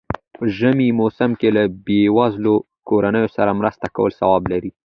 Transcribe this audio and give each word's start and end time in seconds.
په 0.37 0.43
ژمی 0.57 0.89
موسم 0.99 1.31
کی 1.39 1.49
له 1.55 1.63
بېوزلو 1.85 2.55
کورنيو 2.89 3.33
سره 3.35 3.51
مرسته 3.59 3.85
کول 3.95 4.11
ثواب 4.19 4.43
لري. 4.51 4.71